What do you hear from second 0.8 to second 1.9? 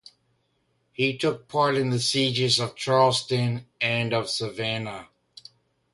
He took part